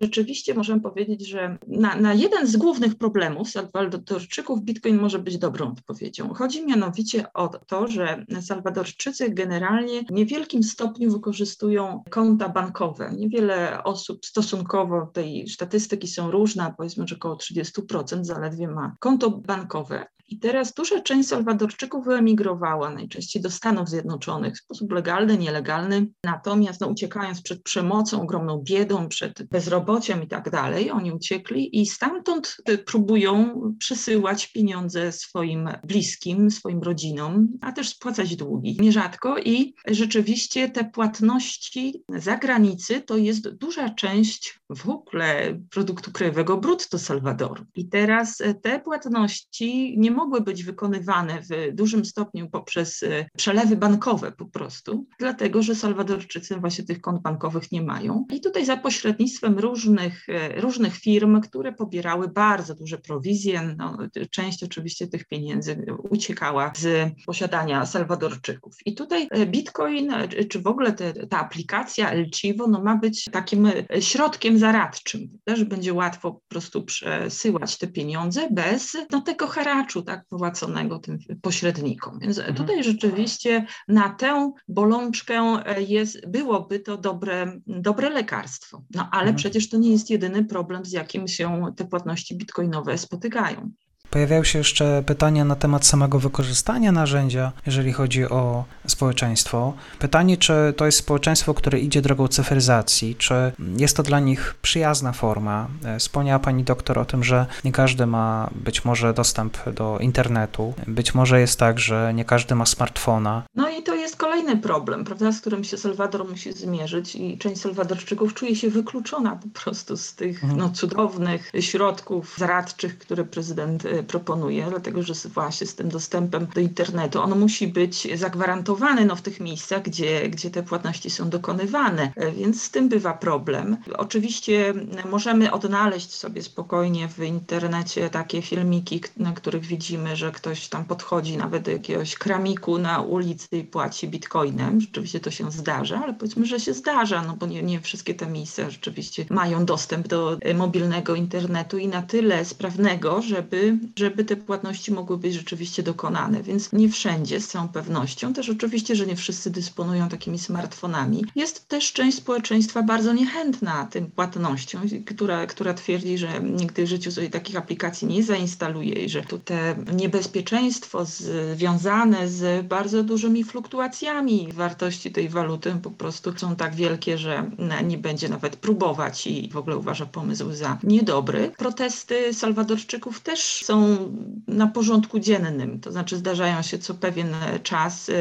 rzeczywiście 0.00 0.54
możemy 0.54 0.80
powiedzieć, 0.80 1.28
że 1.28 1.58
na, 1.66 1.96
na 1.96 2.14
jeden 2.14 2.46
z 2.46 2.56
głównych 2.56 2.94
problemów 2.94 3.50
Salwadorczyków 3.50 4.62
Bitcoin 4.62 5.00
może 5.00 5.18
być 5.18 5.38
dobrą 5.38 5.72
odpowiedzią. 5.72 6.34
Chodzi 6.34 6.66
mianowicie 6.66 7.32
o 7.32 7.48
to, 7.48 7.88
że 7.88 8.24
Salwadorczycy 8.40 9.30
generalnie 9.30 10.02
w 10.02 10.10
niewielkim 10.10 10.62
stopniu 10.62 11.12
wykorzystują 11.12 12.02
konta 12.10 12.48
bankowe. 12.48 13.12
Niewiele 13.16 13.84
osób 13.84 14.26
stosunkowo, 14.26 15.06
tej 15.06 15.48
statystyki 15.48 16.08
są 16.08 16.30
różne, 16.30 16.74
powiedzmy, 16.76 17.08
że 17.08 17.16
około 17.16 17.34
30% 17.34 18.24
zaledwie 18.24 18.68
ma 18.68 18.96
konto 19.00 19.30
bankowe. 19.30 20.06
I 20.32 20.38
teraz 20.38 20.74
duża 20.74 21.00
część 21.00 21.28
Salwadorczyków 21.28 22.04
wyemigrowała 22.04 22.90
najczęściej 22.90 23.42
do 23.42 23.50
Stanów 23.50 23.88
Zjednoczonych 23.88 24.54
w 24.54 24.58
sposób 24.58 24.92
legalny, 24.92 25.38
nielegalny, 25.38 26.06
natomiast 26.24 26.80
no, 26.80 26.86
uciekając 26.86 27.42
przed 27.42 27.62
przemocą, 27.62 28.22
ogromną 28.22 28.62
biedą, 28.64 29.08
przed 29.08 29.42
bezrobociem 29.42 30.22
i 30.22 30.26
tak 30.26 30.50
dalej, 30.50 30.90
oni 30.90 31.12
uciekli 31.12 31.80
i 31.80 31.86
stamtąd 31.86 32.56
y, 32.68 32.78
próbują 32.78 33.62
przysyłać 33.78 34.52
pieniądze 34.52 35.12
swoim 35.12 35.68
bliskim, 35.84 36.50
swoim 36.50 36.82
rodzinom, 36.82 37.48
a 37.60 37.72
też 37.72 37.88
spłacać 37.88 38.36
długi. 38.36 38.76
Nierzadko 38.80 39.38
i 39.38 39.74
rzeczywiście 39.86 40.68
te 40.68 40.84
płatności 40.84 42.02
za 42.08 42.36
granicy 42.36 43.00
to 43.00 43.16
jest 43.16 43.48
duża 43.48 43.88
część 43.88 44.60
w 44.76 44.88
ogóle 44.88 45.58
produktu 45.70 46.12
krajowego 46.12 46.56
brutto 46.56 46.98
Salwadoru. 46.98 47.64
I 47.74 47.88
teraz 47.88 48.40
e, 48.40 48.54
te 48.54 48.80
płatności 48.80 49.94
nie 49.98 50.10
mogły 50.10 50.40
być 50.40 50.64
wykonywane 50.64 51.42
w 51.42 51.74
dużym 51.74 52.04
stopniu 52.04 52.50
poprzez 52.50 53.02
e, 53.02 53.26
przelewy 53.36 53.76
bankowe 53.76 54.32
po 54.32 54.46
prostu, 54.46 55.06
dlatego 55.18 55.62
że 55.62 55.74
Salwadorczycy 55.74 56.56
właśnie 56.56 56.84
tych 56.84 57.00
kont 57.00 57.22
bankowych 57.22 57.72
nie 57.72 57.82
mają. 57.82 58.26
I 58.32 58.40
tutaj 58.40 58.64
za 58.64 58.76
pośrednictwem 58.76 59.58
różnych, 59.58 60.28
e, 60.28 60.60
różnych 60.60 60.96
firm, 60.96 61.40
które 61.40 61.72
pobierały 61.72 62.28
bardzo 62.28 62.74
duże 62.74 62.98
prowizje, 62.98 63.74
no, 63.78 63.98
część 64.30 64.62
oczywiście 64.62 65.06
tych 65.06 65.24
pieniędzy 65.24 65.86
uciekała 66.10 66.72
z 66.76 67.12
posiadania 67.26 67.86
Salwadorczyków. 67.86 68.74
I 68.86 68.94
tutaj 68.94 69.28
Bitcoin, 69.46 70.12
czy 70.48 70.60
w 70.60 70.66
ogóle 70.66 70.92
te, 70.92 71.26
ta 71.26 71.40
aplikacja 71.40 72.10
El 72.10 72.30
Chivo, 72.30 72.66
no, 72.66 72.82
ma 72.82 72.96
być 72.96 73.24
takim 73.24 73.68
środkiem 74.00 74.58
zaradczym, 74.62 75.38
że 75.46 75.64
będzie 75.64 75.94
łatwo 75.94 76.32
po 76.32 76.40
prostu 76.48 76.84
przesyłać 76.84 77.78
te 77.78 77.86
pieniądze 77.86 78.48
bez 78.50 78.96
no, 79.10 79.20
tego 79.20 79.46
haraczu 79.46 80.02
tak, 80.02 80.24
płaconego 80.28 80.98
tym 80.98 81.18
pośrednikom. 81.42 82.18
Więc 82.18 82.38
mhm. 82.38 82.56
tutaj 82.56 82.84
rzeczywiście 82.84 83.66
na 83.88 84.08
tę 84.08 84.52
bolączkę 84.68 85.62
jest, 85.88 86.28
byłoby 86.28 86.80
to 86.80 86.96
dobre, 86.96 87.60
dobre 87.66 88.10
lekarstwo. 88.10 88.82
No 88.94 89.08
ale 89.12 89.22
mhm. 89.22 89.36
przecież 89.36 89.68
to 89.68 89.78
nie 89.78 89.90
jest 89.90 90.10
jedyny 90.10 90.44
problem, 90.44 90.84
z 90.84 90.92
jakim 90.92 91.28
się 91.28 91.64
te 91.76 91.84
płatności 91.84 92.36
bitcoinowe 92.36 92.98
spotykają. 92.98 93.70
Pojawiają 94.12 94.44
się 94.44 94.58
jeszcze 94.58 95.02
pytania 95.06 95.44
na 95.44 95.56
temat 95.56 95.86
samego 95.86 96.18
wykorzystania 96.18 96.92
narzędzia, 96.92 97.52
jeżeli 97.66 97.92
chodzi 97.92 98.24
o 98.24 98.64
społeczeństwo. 98.86 99.72
Pytanie, 99.98 100.36
czy 100.36 100.74
to 100.76 100.86
jest 100.86 100.98
społeczeństwo, 100.98 101.54
które 101.54 101.78
idzie 101.78 102.02
drogą 102.02 102.28
cyfryzacji, 102.28 103.16
czy 103.16 103.34
jest 103.76 103.96
to 103.96 104.02
dla 104.02 104.20
nich 104.20 104.54
przyjazna 104.62 105.12
forma. 105.12 105.68
E, 105.84 105.98
wspomniała 105.98 106.38
pani 106.38 106.64
doktor 106.64 106.98
o 106.98 107.04
tym, 107.04 107.24
że 107.24 107.46
nie 107.64 107.72
każdy 107.72 108.06
ma 108.06 108.50
być 108.54 108.84
może 108.84 109.14
dostęp 109.14 109.70
do 109.70 109.98
internetu, 110.00 110.74
być 110.86 111.14
może 111.14 111.40
jest 111.40 111.58
tak, 111.58 111.78
że 111.78 112.12
nie 112.14 112.24
każdy 112.24 112.54
ma 112.54 112.66
smartfona. 112.66 113.42
No 113.54 113.70
i 113.70 113.82
to 113.82 113.94
jest 113.94 114.16
kolejny 114.32 114.56
problem, 114.56 115.04
prawda, 115.04 115.32
z 115.32 115.40
którym 115.40 115.64
się 115.64 115.76
Salwador 115.76 116.28
musi 116.28 116.52
zmierzyć 116.52 117.16
i 117.16 117.38
część 117.38 117.60
Salwadorczyków 117.60 118.34
czuje 118.34 118.56
się 118.56 118.70
wykluczona 118.70 119.36
po 119.36 119.60
prostu 119.60 119.96
z 119.96 120.14
tych 120.14 120.44
mhm. 120.44 120.60
no, 120.60 120.70
cudownych 120.70 121.52
środków 121.60 122.34
zaradczych, 122.38 122.98
które 122.98 123.24
prezydent 123.24 123.86
e, 123.86 124.02
proponuje, 124.02 124.66
dlatego 124.70 125.02
że 125.02 125.14
właśnie 125.28 125.66
z 125.66 125.74
tym 125.74 125.88
dostępem 125.88 126.46
do 126.54 126.60
internetu 126.60 127.20
on 127.20 127.38
musi 127.38 127.68
być 127.68 128.18
zagwarantowany 128.18 129.04
no, 129.04 129.16
w 129.16 129.22
tych 129.22 129.40
miejscach, 129.40 129.82
gdzie, 129.82 130.28
gdzie 130.28 130.50
te 130.50 130.62
płatności 130.62 131.10
są 131.10 131.30
dokonywane, 131.30 132.12
e, 132.16 132.32
więc 132.32 132.62
z 132.62 132.70
tym 132.70 132.88
bywa 132.88 133.14
problem. 133.14 133.76
Oczywiście 133.98 134.74
możemy 135.10 135.52
odnaleźć 135.52 136.14
sobie 136.14 136.42
spokojnie 136.42 137.08
w 137.08 137.18
internecie 137.18 138.10
takie 138.10 138.42
filmiki, 138.42 139.00
na 139.16 139.32
których 139.32 139.62
widzimy, 139.62 140.16
że 140.16 140.32
ktoś 140.32 140.68
tam 140.68 140.84
podchodzi 140.84 141.36
nawet 141.36 141.62
do 141.62 141.70
jakiegoś 141.70 142.14
kramiku 142.14 142.78
na 142.78 143.00
ulicy 143.00 143.48
i 143.52 143.64
płaci 143.64 144.08
bitcoinem. 144.22 144.80
Rzeczywiście 144.80 145.20
to 145.20 145.30
się 145.30 145.50
zdarza, 145.50 146.00
ale 146.04 146.14
powiedzmy, 146.14 146.46
że 146.46 146.60
się 146.60 146.74
zdarza, 146.74 147.22
no 147.22 147.36
bo 147.36 147.46
nie, 147.46 147.62
nie 147.62 147.80
wszystkie 147.80 148.14
te 148.14 148.26
miejsca 148.26 148.70
rzeczywiście 148.70 149.24
mają 149.30 149.64
dostęp 149.64 150.08
do 150.08 150.38
e, 150.40 150.54
mobilnego 150.54 151.14
internetu 151.14 151.78
i 151.78 151.88
na 151.88 152.02
tyle 152.02 152.44
sprawnego, 152.44 153.22
żeby, 153.22 153.78
żeby 153.96 154.24
te 154.24 154.36
płatności 154.36 154.92
mogły 154.92 155.18
być 155.18 155.34
rzeczywiście 155.34 155.82
dokonane, 155.82 156.42
więc 156.42 156.72
nie 156.72 156.88
wszędzie 156.88 157.40
z 157.40 157.48
całą 157.48 157.68
pewnością. 157.68 158.32
Też 158.32 158.48
oczywiście, 158.48 158.96
że 158.96 159.06
nie 159.06 159.16
wszyscy 159.16 159.50
dysponują 159.50 160.08
takimi 160.08 160.38
smartfonami. 160.38 161.24
Jest 161.34 161.68
też 161.68 161.92
część 161.92 162.16
społeczeństwa 162.16 162.82
bardzo 162.82 163.12
niechętna 163.12 163.86
tym 163.90 164.10
płatnościom, 164.10 164.82
która, 165.06 165.46
która 165.46 165.74
twierdzi, 165.74 166.18
że 166.18 166.40
nigdy 166.42 166.84
w 166.84 166.88
życiu 166.88 167.10
sobie 167.10 167.30
takich 167.30 167.56
aplikacji 167.56 168.08
nie 168.08 168.22
zainstaluje 168.22 169.04
i 169.04 169.08
że 169.08 169.22
tu 169.22 169.38
te 169.38 169.76
niebezpieczeństwo 169.92 171.04
związane 171.04 172.28
z 172.28 172.66
bardzo 172.66 173.02
dużymi 173.02 173.44
fluktuacjami 173.44 174.11
wartości 174.52 175.10
tej 175.10 175.28
waluty 175.28 175.74
po 175.82 175.90
prostu 175.90 176.38
są 176.38 176.56
tak 176.56 176.74
wielkie, 176.74 177.18
że 177.18 177.50
nie 177.84 177.98
będzie 177.98 178.28
nawet 178.28 178.56
próbować 178.56 179.26
i 179.26 179.48
w 179.52 179.56
ogóle 179.56 179.76
uważa 179.76 180.06
pomysł 180.06 180.52
za 180.52 180.78
niedobry. 180.82 181.52
Protesty 181.56 182.34
Salwadorczyków 182.34 183.20
też 183.20 183.64
są 183.64 183.98
na 184.46 184.66
porządku 184.66 185.18
dziennym, 185.18 185.80
to 185.80 185.92
znaczy 185.92 186.16
zdarzają 186.16 186.62
się 186.62 186.78
co 186.78 186.94
pewien 186.94 187.34
czas 187.62 188.08
e, 188.08 188.14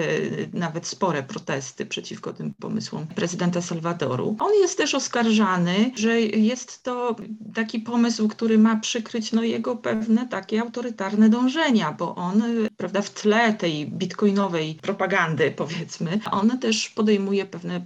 nawet 0.53 0.87
spore 0.87 1.23
protesty 1.23 1.85
przeciwko 1.85 2.33
tym 2.33 2.53
pomysłom 2.53 3.07
prezydenta 3.07 3.61
Salwadoru. 3.61 4.35
On 4.39 4.51
jest 4.61 4.77
też 4.77 4.95
oskarżany, 4.95 5.91
że 5.95 6.21
jest 6.21 6.83
to 6.83 7.15
taki 7.53 7.79
pomysł, 7.79 8.27
który 8.27 8.57
ma 8.57 8.75
przykryć 8.75 9.31
no, 9.31 9.43
jego 9.43 9.75
pewne 9.75 10.27
takie 10.27 10.61
autorytarne 10.61 11.29
dążenia, 11.29 11.91
bo 11.91 12.15
on 12.15 12.43
prawda, 12.77 13.01
w 13.01 13.09
tle 13.09 13.53
tej 13.53 13.87
bitcoinowej 13.87 14.75
propagandy, 14.81 15.51
powiedzmy, 15.51 15.80
on 16.31 16.59
też 16.59 16.89
podejmuje 16.89 17.45
pewne 17.45 17.75
e, 17.75 17.81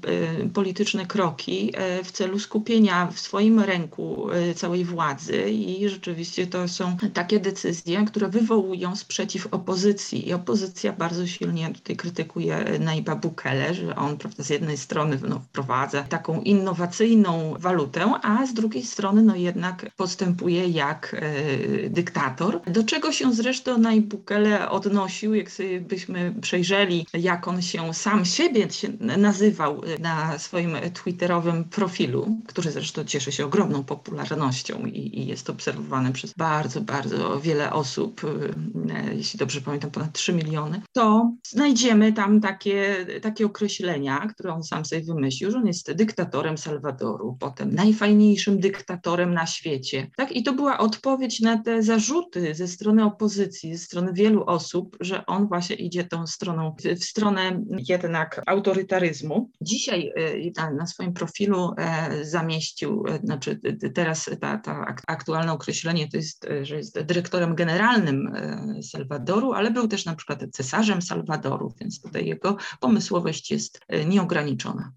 polityczne 0.50 1.06
kroki 1.06 1.72
e, 1.74 2.04
w 2.04 2.12
celu 2.12 2.40
skupienia 2.40 3.08
w 3.12 3.20
swoim 3.20 3.60
ręku 3.60 4.28
całej 4.56 4.86
władzy 4.86 5.50
i 5.50 5.90
rzeczywiście 5.90 6.48
to 6.48 6.68
są 6.68 6.98
takie 7.14 7.40
decyzje, 7.40 8.06
które 8.06 8.28
wywołują 8.28 8.96
sprzeciw 8.96 9.48
opozycji. 9.48 10.28
I 10.28 10.34
opozycja 10.34 10.94
bardzo 10.94 11.28
silnie 11.28 11.74
tutaj 11.74 11.96
krytykuje 11.96 12.66
Naiba 12.80 13.16
Bukele, 13.16 13.74
że 13.74 13.96
on 13.96 14.18
prawda, 14.18 14.44
z 14.44 14.50
jednej 14.50 14.78
strony 14.78 15.20
no, 15.28 15.40
wprowadza 15.40 16.04
taką 16.04 16.42
innowacyjną 16.42 17.54
walutę, 17.60 18.12
a 18.22 18.46
z 18.46 18.54
drugiej 18.54 18.84
strony 18.84 19.24
no, 19.24 19.36
jednak 19.36 19.86
postępuje 19.98 20.68
jak 20.68 21.16
e, 21.20 21.90
dyktator. 21.90 22.62
Do 22.68 22.84
czego 22.84 23.12
się 23.12 23.34
zresztą 23.34 23.78
Naib 23.78 24.06
Bukele 24.06 24.70
odnosił, 24.70 25.36
jak 25.36 25.52
sobie 25.52 25.82
byśmy 25.82 26.34
przejrzeli, 26.42 27.08
jak 27.14 27.48
on 27.48 27.62
się 27.62 27.85
sam 27.94 28.25
siebie 28.25 28.72
się 28.72 28.89
nazywał 29.00 29.82
na 30.00 30.39
swoim 30.39 30.77
twitterowym 30.94 31.63
profilu, 31.63 32.42
który 32.48 32.72
zresztą 32.72 33.04
cieszy 33.04 33.32
się 33.32 33.46
ogromną 33.46 33.84
popularnością 33.84 34.86
i, 34.86 35.20
i 35.20 35.27
jest 35.27 35.50
obserwowany 35.50 36.12
przez 36.12 36.34
bardzo, 36.34 36.82
bardzo 36.82 37.39
wiele 37.39 37.56
wiele 37.56 37.74
osób, 37.74 38.24
y, 38.24 39.15
jeśli 39.15 39.39
dobrze 39.39 39.62
pamiętam, 39.62 39.92
ponad 39.92 40.13
3 40.13 40.34
miliony, 40.34 40.82
to 40.92 41.32
znajdziemy 41.48 42.13
tam 42.13 42.42
takie, 42.42 43.06
takie 43.22 43.46
określenia, 43.46 44.27
które 44.27 44.54
on 44.54 44.63
sam 44.63 44.86
sobie 44.86 45.04
wymyślił, 45.04 45.51
że 45.51 45.58
on 45.58 45.68
jest 45.68 45.92
dyktatorem 45.92 46.58
Salwadoru, 46.58 47.38
potem 47.39 47.75
najfajniejszym 47.75 48.60
dyktatorem 48.60 49.34
na 49.34 49.46
świecie. 49.46 50.08
Tak? 50.18 50.32
I 50.32 50.44
to 50.44 50.54
była 50.54 50.77
odpowiedź 50.77 51.39
na 51.39 51.63
te 51.63 51.84
zarzuty 51.84 52.56
ze 52.56 52.68
strony 52.68 53.04
opozycji, 53.04 53.77
ze 53.77 53.84
strony 53.84 54.13
wielu 54.13 54.44
osób, 54.46 54.98
że 55.00 55.25
on 55.25 55.48
właśnie 55.48 55.75
idzie 55.75 56.04
tą 56.04 56.27
stroną, 56.27 56.75
w 57.00 57.04
stronę 57.04 57.63
jednak 57.88 58.41
autorytaryzmu. 58.46 59.50
Dzisiaj 59.62 60.12
y, 60.17 60.53
na, 60.77 60.88
swoim 60.88 61.13
profilu 61.13 61.74
e, 61.77 62.25
zamieścił, 62.25 63.05
e, 63.08 63.20
znaczy 63.24 63.60
teraz 63.94 64.29
ta, 64.41 64.58
ta 64.58 64.96
aktualne 65.08 65.51
określenie 65.51 66.10
to 66.10 66.17
jest, 66.17 66.46
e, 66.46 66.65
że 66.65 66.75
jest 66.75 67.01
dyrektorem 67.01 67.55
generalnym 67.55 68.27
e, 68.27 68.84
Salwadoru, 68.84 69.53
ale 69.53 69.72
był 69.72 69.88
też 69.88 70.05
na 70.05 70.15
przykład 70.15 70.44
cesarzem 70.51 71.01
Salwadoru, 71.01 71.74
więc 71.82 72.01
tutaj 72.01 72.25
jego 72.25 72.58
pomysłowość 72.79 73.51
jest 73.51 73.79
e, 73.88 74.05
nieograniczona. 74.05 74.91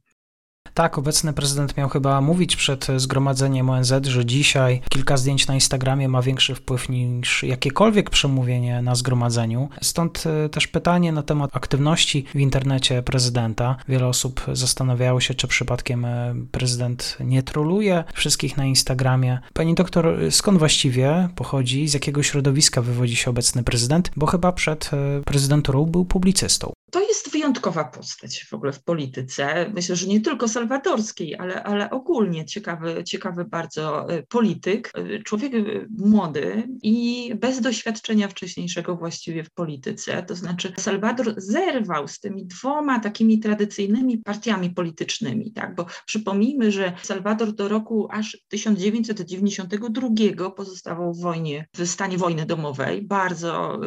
Tak, 0.78 0.99
obecny 0.99 1.32
prezydent 1.32 1.76
miał 1.76 1.88
chyba 1.88 2.20
mówić 2.20 2.56
przed 2.56 2.87
zgromadzeniem 2.97 3.70
ONZ, 3.70 3.92
że 4.02 4.26
dzisiaj 4.26 4.80
kilka 4.90 5.16
zdjęć 5.16 5.47
na 5.47 5.54
Instagramie 5.54 6.08
ma 6.08 6.23
większy 6.23 6.54
wpływ 6.54 6.88
niż 6.88 7.42
jakiekolwiek 7.42 8.11
przemówienie 8.11 8.82
na 8.82 8.94
zgromadzeniu. 8.94 9.68
Stąd 9.82 10.25
e, 10.26 10.49
też 10.49 10.66
pytanie 10.66 11.12
na 11.12 11.23
temat 11.23 11.56
aktywności 11.56 12.25
w 12.35 12.38
internecie 12.40 13.02
prezydenta. 13.02 13.76
Wiele 13.88 14.06
osób 14.06 14.47
zastanawiało 14.52 15.20
się, 15.20 15.35
czy 15.35 15.49
przypadkiem 15.49 16.04
e, 16.04 16.35
prezydent 16.52 17.16
nie 17.20 17.42
troluje 17.42 18.04
wszystkich 18.14 18.56
na 18.56 18.64
Instagramie. 18.64 19.38
Pani 19.52 19.75
doktor, 19.75 20.18
skąd 20.30 20.58
właściwie 20.58 21.28
pochodzi, 21.37 21.88
z 21.88 21.94
jakiego 21.94 22.23
środowiska 22.23 22.82
wywodzi 22.82 23.16
się 23.16 23.30
obecny 23.30 23.62
prezydent? 23.62 24.11
Bo 24.16 24.26
chyba 24.26 24.52
przed 24.52 24.90
e, 24.92 25.23
prezydenturą 25.25 25.85
był 25.85 26.04
publicystą. 26.04 26.77
To 26.90 27.00
jest 27.00 27.30
wyjątkowa 27.30 27.85
postać 27.85 28.45
w 28.45 28.54
ogóle 28.54 28.73
w 28.73 28.83
polityce. 28.83 29.71
Myślę, 29.75 29.97
że 29.97 30.07
nie 30.07 30.21
tylko 30.21 30.49
salwadorskiej, 30.49 31.37
ale, 31.37 31.62
ale 31.62 31.90
ogólnie 31.90 32.45
ciekawy, 32.45 33.04
ciekawy 33.04 33.45
bardzo 33.45 34.11
e, 34.11 34.23
polityk. 34.23 34.92
E, 34.95 35.23
człowiek 35.23 35.54
e, 35.54 35.59
młody 35.99 36.68
i 36.83 37.30
bez 37.35 37.61
doświadczenia 37.61 38.28
wcześniejszego 38.28 38.97
właściwie 38.97 39.45
w 39.45 39.50
polityce. 39.50 40.23
To 40.23 40.35
znaczy 40.35 40.73
Salwador 40.78 41.35
zerwał 41.37 42.09
z 42.09 42.21
tymi 42.21 42.47
dwoma 42.47 43.00
takimi 43.00 43.38
tradycyjnymi 43.38 44.18
partiami 44.18 44.71
politycznymi, 44.71 45.52
tak? 45.52 45.75
bo 45.75 45.87
przypomnijmy, 46.07 46.73
że 46.73 46.92
Salwador 47.02 47.52
do 47.52 47.68
roku 47.68 48.09
aż 48.11 48.38
1992 48.49 50.50
pozostawał 50.50 51.14
w 51.14 51.21
wojnie, 51.21 51.66
w 51.75 51.87
stanie 51.87 52.18
wojny 52.18 52.47
domowej. 52.47 53.02
Bardzo 53.02 53.80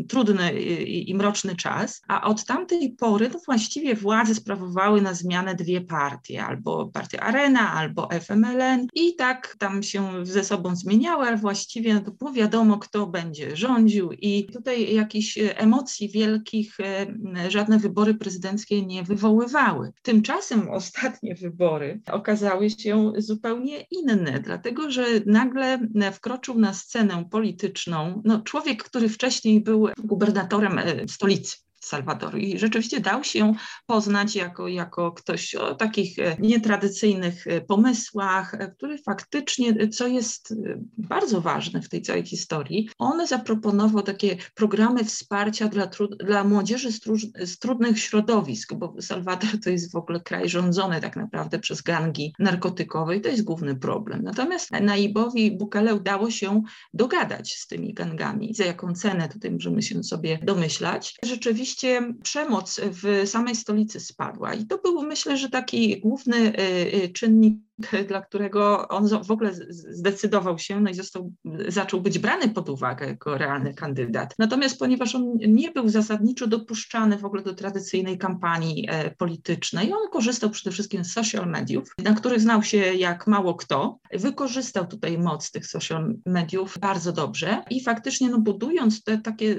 y, 0.00 0.04
trudny 0.08 0.60
i, 0.60 1.10
i 1.10 1.14
mroczny 1.14 1.56
czas, 1.56 2.02
a 2.08 2.27
od 2.28 2.44
tamtej 2.44 2.90
pory 2.90 3.30
to 3.30 3.38
właściwie 3.38 3.94
władze 3.94 4.34
sprawowały 4.34 5.02
na 5.02 5.14
zmianę 5.14 5.54
dwie 5.54 5.80
partie, 5.80 6.44
albo 6.44 6.86
partia 6.86 7.20
Arena, 7.20 7.72
albo 7.72 8.08
FMLN 8.20 8.86
i 8.94 9.14
tak 9.14 9.56
tam 9.58 9.82
się 9.82 10.26
ze 10.26 10.44
sobą 10.44 10.76
zmieniały, 10.76 11.26
ale 11.26 11.36
właściwie 11.36 11.94
no 11.94 12.00
to 12.00 12.10
było 12.10 12.32
wiadomo, 12.32 12.78
kto 12.78 13.06
będzie 13.06 13.56
rządził 13.56 14.12
i 14.12 14.44
tutaj 14.52 14.94
jakichś 14.94 15.38
emocji 15.38 16.08
wielkich 16.08 16.80
e, 16.80 17.06
żadne 17.50 17.78
wybory 17.78 18.14
prezydenckie 18.14 18.86
nie 18.86 19.02
wywoływały. 19.02 19.92
Tymczasem 20.02 20.70
ostatnie 20.70 21.34
wybory 21.34 22.00
okazały 22.12 22.70
się 22.70 23.12
zupełnie 23.16 23.86
inne, 23.90 24.40
dlatego 24.44 24.90
że 24.90 25.06
nagle 25.26 25.78
wkroczył 26.12 26.58
na 26.58 26.74
scenę 26.74 27.24
polityczną 27.30 28.22
no, 28.24 28.40
człowiek, 28.40 28.84
który 28.84 29.08
wcześniej 29.08 29.60
był 29.60 29.88
gubernatorem 29.98 30.78
e, 30.78 31.08
stolicy 31.08 31.67
Salwadoru. 31.88 32.38
I 32.38 32.58
rzeczywiście 32.58 33.00
dał 33.00 33.24
się 33.24 33.54
poznać 33.86 34.36
jako, 34.36 34.68
jako 34.68 35.12
ktoś 35.12 35.54
o 35.54 35.74
takich 35.74 36.18
e, 36.18 36.36
nietradycyjnych 36.38 37.46
e, 37.46 37.60
pomysłach, 37.60 38.54
e, 38.54 38.68
który 38.68 38.98
faktycznie, 38.98 39.88
co 39.88 40.06
jest 40.06 40.54
bardzo 40.98 41.40
ważne 41.40 41.82
w 41.82 41.88
tej 41.88 42.02
całej 42.02 42.26
historii, 42.26 42.88
on 42.98 43.26
zaproponował 43.26 44.02
takie 44.02 44.36
programy 44.54 45.04
wsparcia 45.04 45.68
dla, 45.68 45.90
dla 46.24 46.44
młodzieży 46.44 46.92
z, 46.92 47.00
z 47.44 47.58
trudnych 47.58 47.98
środowisk, 47.98 48.74
bo 48.74 48.94
Salwador 49.00 49.50
to 49.64 49.70
jest 49.70 49.92
w 49.92 49.96
ogóle 49.96 50.20
kraj 50.20 50.48
rządzony 50.48 51.00
tak 51.00 51.16
naprawdę 51.16 51.58
przez 51.58 51.82
gangi 51.82 52.34
narkotykowe 52.38 53.16
i 53.16 53.20
to 53.20 53.28
jest 53.28 53.44
główny 53.44 53.76
problem. 53.76 54.22
Natomiast 54.22 54.70
Naibowi 54.70 55.56
Bukele 55.56 55.94
udało 55.94 56.30
się 56.30 56.62
dogadać 56.94 57.54
z 57.54 57.66
tymi 57.66 57.94
gangami. 57.94 58.54
Za 58.54 58.64
jaką 58.64 58.94
cenę 58.94 59.28
tutaj 59.28 59.50
możemy 59.50 59.82
się 59.82 60.02
sobie 60.02 60.38
domyślać. 60.42 61.16
Rzeczywiście 61.24 61.77
przemoc 62.22 62.80
w 62.84 63.28
samej 63.28 63.56
stolicy 63.56 64.00
spadła. 64.00 64.54
I 64.54 64.66
to 64.66 64.78
był 64.78 65.02
myślę, 65.02 65.36
że 65.36 65.48
taki 65.48 66.00
główny 66.00 66.36
y, 66.36 67.04
y, 67.04 67.08
czynnik 67.08 67.67
dla 68.08 68.22
którego 68.22 68.88
on 68.88 69.08
w 69.24 69.30
ogóle 69.30 69.54
zdecydował 69.70 70.58
się 70.58 70.80
no 70.80 70.90
i 70.90 70.94
został, 70.94 71.32
zaczął 71.68 72.00
być 72.00 72.18
brany 72.18 72.48
pod 72.48 72.68
uwagę 72.68 73.06
jako 73.06 73.38
realny 73.38 73.74
kandydat. 73.74 74.34
Natomiast 74.38 74.78
ponieważ 74.78 75.14
on 75.14 75.32
nie 75.48 75.70
był 75.70 75.88
zasadniczo 75.88 76.46
dopuszczany 76.46 77.18
w 77.18 77.24
ogóle 77.24 77.42
do 77.42 77.54
tradycyjnej 77.54 78.18
kampanii 78.18 78.86
e, 78.90 79.10
politycznej, 79.10 79.92
on 79.92 80.10
korzystał 80.12 80.50
przede 80.50 80.70
wszystkim 80.70 81.04
z 81.04 81.12
social 81.12 81.46
mediów, 81.46 81.88
na 82.04 82.14
których 82.14 82.40
znał 82.40 82.62
się 82.62 82.76
jak 82.76 83.26
mało 83.26 83.54
kto. 83.54 83.98
Wykorzystał 84.12 84.86
tutaj 84.86 85.18
moc 85.18 85.50
tych 85.50 85.66
social 85.66 86.14
mediów 86.26 86.78
bardzo 86.80 87.12
dobrze 87.12 87.62
i 87.70 87.82
faktycznie 87.82 88.28
no, 88.28 88.38
budując 88.38 89.04
te, 89.04 89.18
takie, 89.18 89.58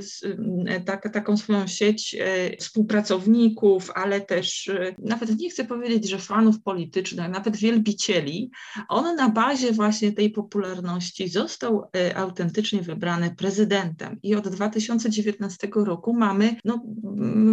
tak, 0.86 1.14
taką 1.14 1.38
swoją 1.38 1.68
sieć 1.68 2.16
e, 2.20 2.58
współpracowników, 2.58 3.92
ale 3.96 4.22
też 4.22 4.72
nawet 5.00 5.40
nie 5.40 5.50
chcę 5.50 5.66
powiedzieć, 5.66 6.10
że 6.10 6.18
fanów 6.18 6.62
politycznych, 6.62 7.30
nawet 7.30 7.58
wielbicieli, 7.58 8.09
chcieli, 8.10 8.52
on 8.88 9.16
na 9.16 9.30
bazie 9.30 9.72
właśnie 9.72 10.12
tej 10.12 10.30
popularności 10.30 11.30
został 11.30 11.90
e, 11.96 12.18
autentycznie 12.18 12.82
wybrany 12.82 13.36
prezydentem. 13.36 14.20
I 14.24 14.36
od 14.36 14.48
2019 14.48 15.68
roku 15.76 16.14
mamy 16.14 16.56
no, 16.66 16.82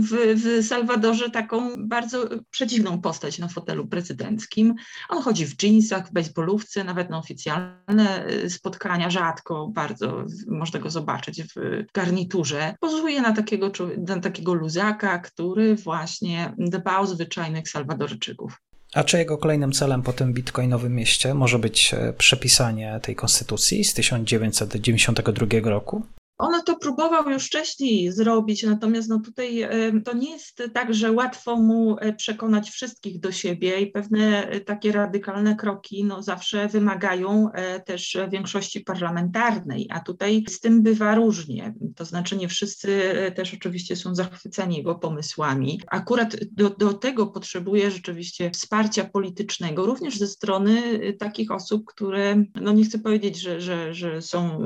w, 0.00 0.34
w 0.34 0.66
Salwadorze 0.66 1.30
taką 1.30 1.75
bardzo 1.78 2.28
przedziwną 2.50 3.00
postać 3.00 3.38
na 3.38 3.48
fotelu 3.48 3.86
prezydenckim. 3.86 4.75
On 5.08 5.22
chodzi 5.22 5.46
w 5.46 5.56
dżinsach, 5.56 6.08
w 6.08 6.12
baseballówce, 6.12 6.84
nawet 6.84 7.10
na 7.10 7.18
oficjalne 7.18 8.26
e, 8.26 8.50
spotkania, 8.50 9.10
rzadko 9.10 9.68
bardzo 9.68 10.25
można 10.48 10.80
go 10.80 10.90
zobaczyć 10.90 11.42
w 11.42 11.84
garniturze. 11.94 12.75
Pozuje 12.80 13.22
na 13.22 13.32
takiego, 13.32 13.72
na 14.08 14.20
takiego 14.20 14.54
luzaka, 14.54 15.18
który 15.18 15.76
właśnie 15.76 16.54
dba 16.58 16.98
o 16.98 17.06
zwyczajnych 17.06 17.68
Salwadorczyków. 17.68 18.65
A 18.97 19.05
czy 19.05 19.19
jego 19.19 19.38
kolejnym 19.38 19.73
celem 19.73 20.03
po 20.03 20.12
tym 20.12 20.33
bitcoinowym 20.33 20.95
mieście 20.95 21.35
może 21.35 21.59
być 21.59 21.95
e, 21.95 22.12
przepisanie 22.12 23.00
tej 23.03 23.17
konstytucji 23.17 23.85
z 23.85 23.95
1992 23.95 25.71
roku? 25.71 26.03
On 26.38 26.62
to 26.62 26.76
próbował 26.76 27.31
już 27.31 27.47
wcześniej 27.47 28.12
zrobić, 28.12 28.62
natomiast 28.62 29.09
no 29.09 29.21
tutaj 29.21 29.62
e, 29.62 29.71
to 30.05 30.12
nie 30.12 30.31
jest 30.31 30.62
tak, 30.75 30.95
że 30.95 31.12
łatwo 31.12 31.57
mu 31.57 31.97
e, 31.99 32.12
przekonać 32.12 32.71
wszystkich 32.71 33.21
do 33.21 33.33
siebie 33.33 33.81
i 33.81 33.87
pewne 33.87 34.49
e, 34.49 34.61
takie 34.61 34.93
radykalne 34.93 35.57
kroki 35.57 36.05
no 36.05 36.23
zawsze 36.23 36.69
wymagają 36.69 37.50
też 37.85 38.19
większości 38.31 38.81
parlamentarnej, 38.81 39.87
a 39.90 40.00
tutaj 40.00 40.45
z 40.49 40.61
tym 40.61 40.83
bywa 40.83 41.14
różnie. 41.14 41.75
To 41.97 42.05
znaczy 42.05 42.37
nie 42.37 42.49
wszyscy 42.49 43.14
też 43.37 43.55
oczywiście 43.55 43.97
są 43.97 44.14
zachwyceni 44.14 44.76
jego 44.76 44.95
pomysłami. 44.95 45.81
Akurat 45.87 46.37
do, 46.52 46.71
do 46.71 46.93
tego 46.93 47.26
potrzebuje 47.26 47.90
rzeczywiście 47.90 48.50
wsparcia 48.50 49.05
politycznego, 49.05 49.87
również 49.87 50.19
ze 50.19 50.26
strony 50.26 51.00
takich 51.19 51.50
osób, 51.50 51.85
które, 51.87 52.45
no 52.55 52.73
nie 52.73 52.85
chcę 52.85 52.99
powiedzieć, 52.99 53.40
że, 53.40 53.61
że, 53.61 53.95
że 53.95 54.23
są 54.23 54.59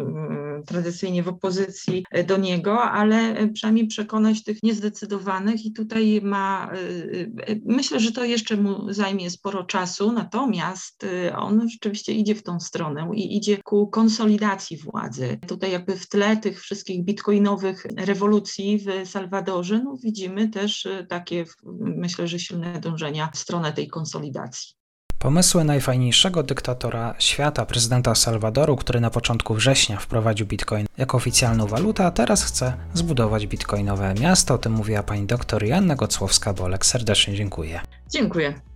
tradycyjnie 0.66 1.22
w 1.22 1.28
opozycji, 1.28 1.59
opozycji 1.60 2.04
e, 2.10 2.24
do 2.24 2.36
niego, 2.36 2.82
ale 2.82 3.16
e, 3.16 3.48
przynajmniej 3.48 3.86
przekonać 3.86 4.44
tych 4.44 4.62
niezdecydowanych 4.62 5.66
i 5.66 5.72
tutaj 5.72 6.20
ma, 6.22 6.70
e, 6.72 7.56
myślę, 7.64 8.00
że 8.00 8.12
to 8.12 8.24
jeszcze 8.24 8.56
mu 8.56 8.92
zajmie 8.92 9.30
sporo 9.30 9.64
czasu, 9.64 10.12
natomiast 10.12 11.06
on 11.36 11.68
rzeczywiście 11.68 12.12
idzie 12.12 12.34
w 12.34 12.42
tą 12.42 12.60
stronę 12.60 13.10
i 13.14 13.36
idzie 13.36 13.58
ku 13.62 13.88
konsolidacji 13.88 14.76
władzy. 14.76 15.38
Tutaj 15.48 15.72
jakby 15.72 15.96
w 15.96 16.08
tle 16.08 16.36
tych 16.36 16.60
wszystkich 16.60 17.04
bitcoinowych 17.04 17.86
rewolucji 17.96 18.78
w 18.78 19.08
Salwadorze 19.08 19.82
no 19.84 19.96
widzimy 20.04 20.48
też 20.48 20.88
takie, 21.08 21.44
myślę, 21.80 22.28
że 22.28 22.38
silne 22.38 22.80
dążenia 22.80 23.30
w 23.34 23.38
stronę 23.38 23.72
tej 23.72 23.88
konsolidacji. 23.88 24.79
Pomysły 25.20 25.64
najfajniejszego 25.64 26.42
dyktatora 26.42 27.14
świata, 27.18 27.66
prezydenta 27.66 28.14
Salwadoru, 28.14 28.76
który 28.76 29.00
na 29.00 29.10
początku 29.10 29.54
września 29.54 29.96
wprowadził 29.96 30.46
bitcoin 30.46 30.86
jako 30.98 31.16
oficjalną 31.16 31.66
walutę, 31.66 32.06
a 32.06 32.10
teraz 32.10 32.44
chce 32.44 32.72
zbudować 32.94 33.46
bitcoinowe 33.46 34.14
miasto. 34.14 34.54
O 34.54 34.58
tym 34.58 34.72
mówiła 34.72 35.02
pani 35.02 35.26
doktor 35.26 35.64
Joanna 35.64 35.96
Gocłowska-Bolek. 35.96 36.86
Serdecznie 36.86 37.34
dziękuję. 37.34 37.80
Dziękuję. 38.08 38.69